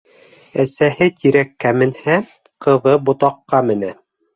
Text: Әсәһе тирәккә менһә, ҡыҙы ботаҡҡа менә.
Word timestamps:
Әсәһе 0.63 1.09
тирәккә 1.21 1.75
менһә, 1.85 2.19
ҡыҙы 2.67 3.01
ботаҡҡа 3.11 3.67
менә. 3.73 3.99